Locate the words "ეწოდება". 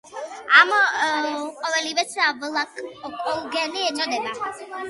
3.93-4.45